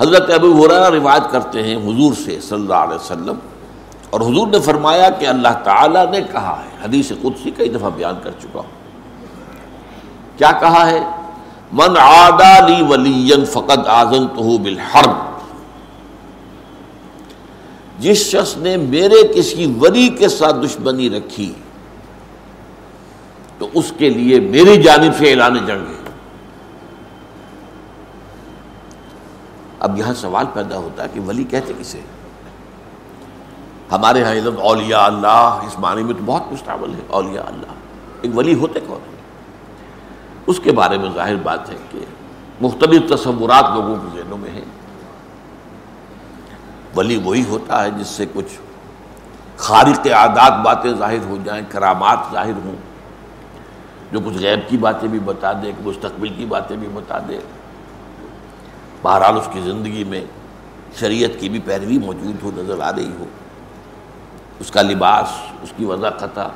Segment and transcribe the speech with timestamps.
[0.00, 3.38] حضرت ابو ہورا روایت کرتے ہیں حضور سے صلی اللہ علیہ وسلم،
[4.10, 8.14] اور حضور نے فرمایا کہ اللہ تعالیٰ نے کہا ہے، حدیث قدسی کئی دفعہ بیان
[8.22, 8.78] کر چکا ہوں۔
[10.38, 11.00] کیا کہا ہے؟
[11.72, 15.18] من عادا لی ولی فقط آزن تو بالحرب
[17.98, 21.52] جس شخص نے میرے کسی ولی کے ساتھ دشمنی رکھی،
[23.58, 25.99] تو اس کے لیے میری جانب سے اعلان جنگ ہے۔
[29.80, 32.00] اب یہاں سوال پیدا ہوتا ہے کہ ولی کہتے کسے
[33.92, 37.72] ہمارے یہاں علم اولیاء اللہ، اس معنی میں تو بہت مستعمل ہے، اولیاء اللہ۔
[38.22, 39.00] ایک ولی ہوتے کون
[40.46, 41.98] اس کے بارے میں ظاہر بات ہے کہ
[42.60, 44.64] مختلف تصورات لوگوں کے ذہنوں میں ہیں۔
[46.96, 48.58] ولی وہی ہوتا ہے جس سے کچھ
[49.56, 52.76] خارق عادات باتیں ظاہر ہو جائیں، کرامات ظاہر ہوں،
[54.12, 57.38] جو کچھ غیب کی باتیں بھی بتا دے مستقبل کی باتیں بھی بتا دے۔
[59.02, 60.24] بہرحال اس کی زندگی میں
[61.00, 63.24] شریعت کی بھی پیروی موجود ہو، نظر آ رہی ہو۔
[64.60, 65.28] اس کا لباس،
[65.62, 66.50] اس کی وضاقتہ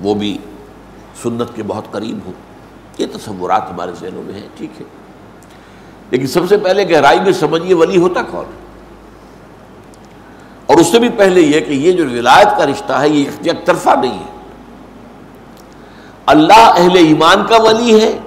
[0.00, 0.38] وہ بھی
[1.22, 2.32] سنت کے بہت قریب ہو۔
[2.98, 4.86] یہ تصورات ہمارے ذہنوں میں ہیں، ٹھیک ہے۔
[6.10, 8.44] لیکن سب سے پہلے گہرائی میں سمجھیے ولی ہوتا کون؟
[10.66, 13.66] اور اس سے بھی پہلے یہ کہ یہ جو ولایت کا رشتہ ہے، یہ یک
[13.66, 14.38] طرفہ نہیں ہے۔
[16.26, 18.18] اللہ اہل ایمان کا ولی ہے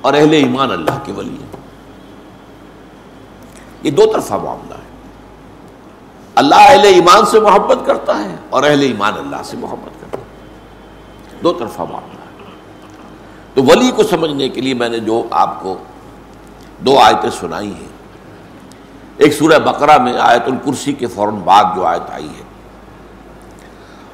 [0.00, 1.47] اور اہل ایمان اللہ کے ولی ہے
[3.82, 4.88] یہ دو طرفہ معاملہ ہے۔
[6.34, 10.22] اللہ اہل ایمان سے محبت کرتا ہے اور اہل ایمان اللہ سے محبت کرتا ہے۔
[11.42, 12.44] دو طرفہ معاملہ ہے۔
[13.54, 15.76] تو ولی کو سمجھنے کے لیے میں نے جو آپ کو
[16.78, 17.88] دو آیتیں سنائی ہیں۔
[19.16, 22.42] ایک سورہ بقرہ میں آیت الکرسی کے فوراً بعد جو آیت آئی ہے۔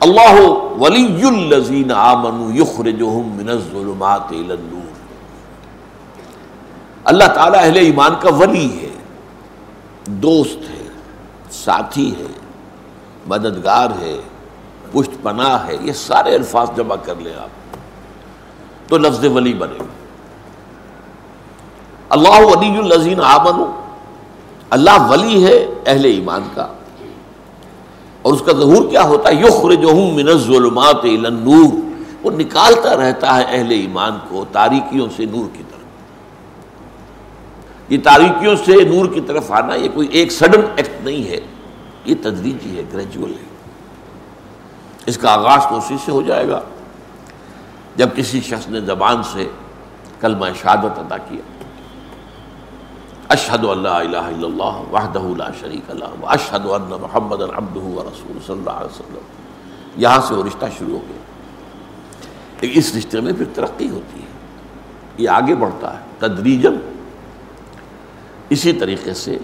[0.00, 0.42] اللہ
[0.78, 4.94] ولی الذین آمنوا یخرجہم من الظلمات الى النور۔
[7.04, 8.93] اللہ تعالیٰ اہل ایمان کا ولی ہے۔
[10.06, 10.88] دوست ہے،
[11.50, 12.26] ساتھی ہے،
[13.26, 14.20] مددگار ہے،
[14.92, 17.48] پشت پناہ ہے، یہ سارے الفاظ جمع کر لیں آپ۔
[18.88, 19.84] تو لفظ ولی بنے۔
[22.08, 23.62] اللہ ولی الزین آمن
[24.70, 26.66] اللہ ولی ہے اہل ایمان کا۔
[28.22, 31.74] اور اس کا ظہور کیا ہوتا ہے؟ یخرجہم من الظلمات الى النور۔
[32.22, 35.73] وہ نکالتا رہتا ہے اہل ایمان کو، تاریکیوں سے نور کی طرف۔
[37.88, 41.40] یہ تاریکیوں سے نور کی طرف آنا یہ کوئی ایک سڈن ایکٹ نہیں ہے،
[42.04, 43.44] یہ تدریجی ہے گریجول ہے۔
[45.06, 46.60] اس کا آغاز تو اسی سے ہو جائے گا۔
[47.96, 49.48] جب کسی شخص نے زبان سے
[50.20, 51.64] کلمہ شہادت ادا کیا،
[53.28, 58.38] اشہد اللہ الہ الا اللہ وحدہ لا شریک اللہ اشہد ان محمد عبدہ و رسول
[58.46, 59.18] صلی اللہ علیہ وسلم۔
[59.96, 61.18] یہاں سے وہ رشتہ شروع ہو گیا۔
[62.60, 64.26] اس رشتے میں پھر ترقی ہوتی ہے۔
[65.18, 66.76] یہ آگے بڑھتا ہے۔ تدریجن
[68.50, 69.38] اسی طریقے سے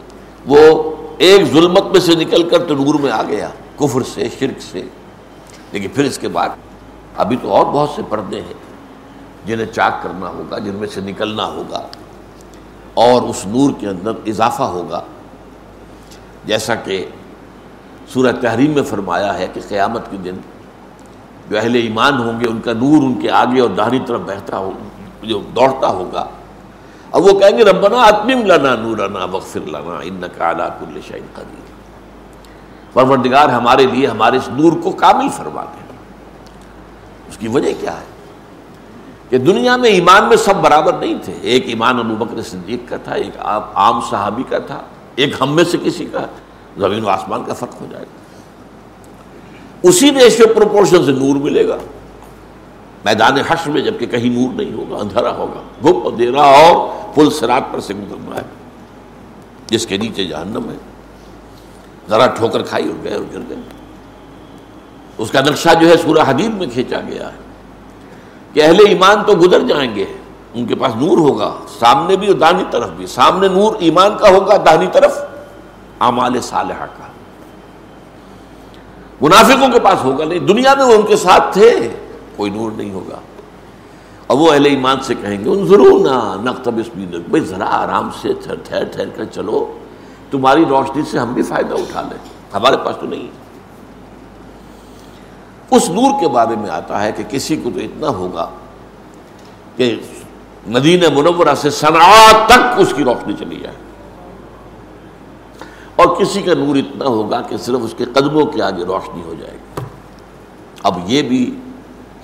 [0.46, 4.62] وہ ایک ظلمت میں سے نکل کر تو نور میں آ گیا، کفر سے، شرک
[4.62, 4.82] سے۔
[5.72, 6.48] لیکن پھر اس کے بعد
[7.16, 8.54] ابھی تو اور بہت سے پردے ہیں
[9.44, 11.86] جنہیں چاک کرنا ہوگا، جن میں سے نکلنا ہوگا
[12.94, 15.02] اور اس نور کے اندر اضافہ ہوگا۔
[16.44, 17.06] جیسا کہ
[18.08, 20.34] سورہ تحریم میں فرمایا ہے کہ قیامت کے دن
[21.50, 24.58] جو اہل ایمان ہوں گے، ان کا نور ان کے آگے اور دہنی طرف بہتا
[24.58, 24.70] ہو،
[25.22, 26.26] جو دوڑتا ہوگا
[27.12, 31.70] اب وہ کہیں گے، ربنا اتمم لنا نورنا وغفر لنا انک علی کل شیء قدیر.
[32.92, 35.94] پروردگار ہمارے لیے ہمارے اس نور کو کامل فرما دے۔
[37.28, 38.04] اس کی وجہ کیا ہے؟
[39.30, 42.96] کہ دنیا میں ایمان میں سب برابر نہیں تھے۔ ایک ایمان ابو بکر صدیق کا
[42.96, 44.80] تھا، ایک عام صحابی کا تھا،
[45.16, 46.26] ایک ہم میں سے کسی کا۔
[46.78, 48.38] زمین و آسمان کا فرق ہو جائے گا۔
[49.82, 51.76] اسی ریشو پروپورشن سے نور ملے گا۔
[53.04, 57.62] میدان حشر میں جبکہ کہیں نور نہیں ہوگا، اندھیرا ہوگا گپ اندھیرا اور پل سرات
[57.72, 58.42] پر سے گزرنا ہے،
[59.66, 60.76] جس کے نیچے جہنم ہے۔
[62.08, 63.56] ذرا ٹھوکر کھائی اور گئے اور گر گئے۔
[65.18, 67.38] اس کا نقشہ جو ہے سورہ حدیب میں کھینچا گیا ہے
[68.52, 70.04] کہ اہل ایمان تو گزر جائیں گے،
[70.54, 74.28] ان کے پاس نور ہوگا، سامنے بھی اور دانی طرف بھی۔ سامنے نور ایمان کا
[74.28, 75.18] ہوگا دانی طرف
[76.00, 77.06] اعمال صالحہ کا۔
[79.20, 81.88] منافقوں کے پاس ہوگا نہیں، دنیا میں وہ ان کے ساتھ تھے،
[82.36, 83.16] کوئی نور نہیں ہوگا۔
[84.30, 86.50] اور وہ اہل ایمان سے کہیں گے ان ضرور نہ
[87.28, 89.78] بھائی ذرا آرام سے ٹھہر ٹھہر کر چلو،
[90.30, 92.18] تمہاری روشنی سے ہم بھی فائدہ اٹھا لیں۔
[92.54, 93.26] ہمارے پاس تو نہیں
[95.70, 98.50] اس نور کے بارے میں آتا ہے کہ کسی کو تو اتنا ہوگا
[99.76, 99.96] کہ
[100.66, 103.76] مدینہ منورہ سے صنعا تک اس کی روشنی چلی جائے۔
[105.96, 109.34] اور کسی کا نور اتنا ہوگا کہ صرف اس کے قدموں کے آگے روشنی ہو
[109.40, 109.82] جائے گی۔
[110.82, 111.60] اب یہ بھی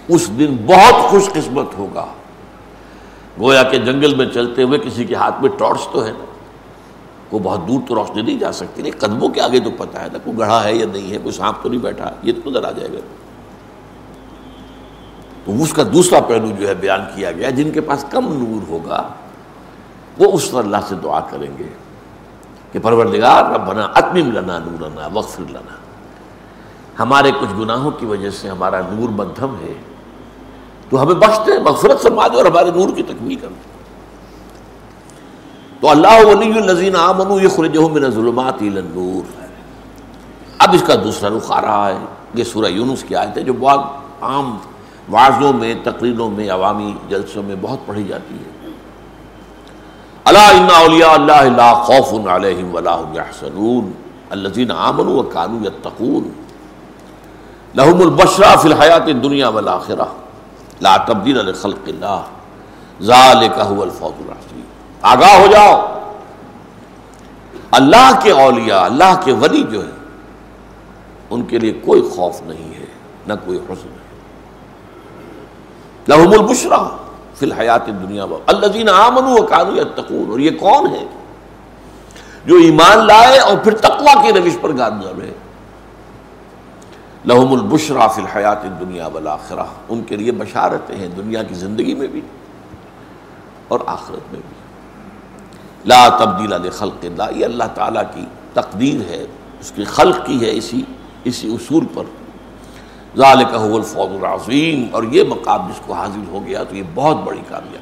[0.08, 2.06] اس دن بہت خوش قسمت ہوگا۔
[3.40, 6.24] گویا کہ جنگل میں چلتے ہوئے کسی کے ہاتھ میں ٹارچ تو ہے نا۔
[7.30, 10.06] کو بہت دور تو روشنی نہیں جا سکتی، نہیں، قدموں کے آگے تو پتہ ہے
[10.12, 12.64] نا کوئی گڑھا ہے یا نہیں ہے، کوئی سانپ تو نہیں بیٹھا، یہ تو نظر
[12.64, 12.98] آ جائے گا۔
[15.44, 18.70] تو اس کا دوسرا پہلو جو ہے بیان کیا گیا، جن کے پاس کم نور
[18.70, 19.08] ہوگا،
[20.18, 21.68] وہ اس پر اللہ سے دعا کریں گے
[22.72, 25.76] کہ پروردگار، ربنا اتمم لنا نورنا وغفر لنا۔
[26.98, 29.95] ہمارے کچھ گناہوں کی وجہ سے ہمارا نور مدھم ہے۔
[30.90, 33.74] تو ہمیں بخشتے مغفرت فرما دے اور ہمارے نور کی تکمیل کر دے
[35.80, 39.44] تو اللہ ولی الذین آمنوا یخرجہم من الظلمات الى النور۔
[40.58, 41.98] اب اس کا دوسرا رخ آ رہا ہے،
[42.34, 43.80] یہ سورہ یونس کی آیت ہے جو بہت
[44.20, 44.56] عام
[45.10, 48.70] واضحوں میں، تقریروں میں، عوامی جلسوں میں بہت پڑھی جاتی ہے۔
[50.24, 53.92] اللہ ان اولیاء اللہ لا خوف علیہم ولا هم يحزنون
[54.30, 56.30] الذين آمنوا وكانوا يتقون
[57.74, 60.25] لهم البشرى في الحیات الدنیا والآخرہ۔
[60.80, 62.22] لا تبدیل لخلق اللہ
[63.02, 64.60] ذالک هو الفوز العظیم۔
[65.02, 66.00] آگاہ ہو جاؤ۔
[67.70, 69.92] اللہ کے اولیاء، اللہ کے ولی جو ہے
[71.30, 72.86] ان کے لیے کوئی خوف نہیں ہے،
[73.26, 74.06] نہ کوئی حسن ہے۔
[76.08, 76.88] لہم البشرا
[77.34, 81.06] فی الحیات دنیا الذین آمنوا وکانوا یتقون۔ اور یہ کون ہے؟
[82.46, 85.32] جو ایمان لائے اور پھر تقوی کی روش پر گامزن ہے۔
[87.26, 92.06] لہم البشرا فی الحیات دنیا والآخرہ۔ ان کے لیے بشارتیں ہیں دنیا کی زندگی میں
[92.06, 92.20] بھی
[93.68, 94.54] اور آخرت میں بھی۔
[95.84, 99.26] لا تبدیل خلق اللہ۔ یہ اللہ تعالیٰ کی تقدیر ہے،
[99.60, 100.82] اس کی خلق کی ہے اسی
[101.24, 102.04] اسی اصول پر۔
[103.16, 107.16] ذالک هو الفوز العظیم۔ اور یہ مقام جس کو حاصل ہو گیا تو یہ بہت
[107.24, 107.78] بڑی کامیابی۔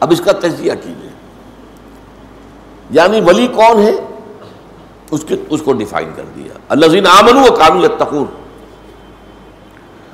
[0.00, 1.10] اب اس کا تجزیہ کیجیے
[2.90, 4.07] یعنی ولی کون ہے؟
[5.10, 8.24] اس کے اس کو ڈیفائن کر دیا۔ اللہ زین آمن و قانون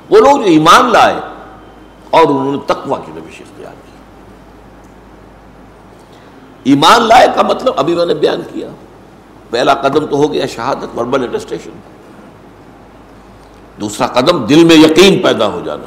[0.09, 1.15] وہ لوگ جو ایمان لائے
[2.09, 3.91] اور انہوں نے تقوا کی روش اختیار کی۔
[6.63, 8.67] ایمان لائے کا مطلب ابھی میں نے بیان کیا۔
[9.49, 11.69] پہلا قدم تو ہو گیا شہادت، وربل اٹسٹیشن
[13.81, 15.85] دوسرا قدم، دل میں یقین پیدا ہو جانا۔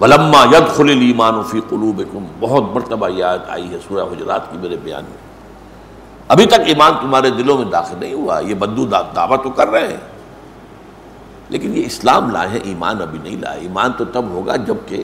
[0.00, 2.02] ولما ید خل ایمان فی قلوب
[2.40, 5.35] بہت مرتبہ یاد آئی ہے سورہ حجرات کی میرے بیان میں۔
[6.28, 9.88] ابھی تک ایمان تمہارے دلوں میں داخل نہیں ہوا، یہ بدو دعویٰ تو کر رہے
[9.88, 9.96] ہیں۔
[11.48, 15.02] لیکن یہ اسلام لائے ہیں، ایمان ابھی نہیں لائے۔ ایمان تو تب ہوگا جبکہ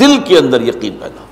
[0.00, 1.26] دل کے اندر یقین پیدا ہو۔